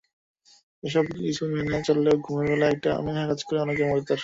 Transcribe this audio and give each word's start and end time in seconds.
এসব 0.83 1.05
কিছু 1.17 1.43
মেনে 1.53 1.77
চললেও 1.87 2.15
ঘুমের 2.25 2.47
বেলায় 2.51 2.73
একটা 2.75 2.89
অনীহা 2.99 3.23
কাজ 3.29 3.39
করে 3.43 3.57
অনেকের 3.59 3.87
ভেতর। 3.91 4.17